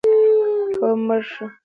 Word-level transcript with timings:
قوم 0.79 0.99
مړ 1.07 1.21
شو. 1.31 1.45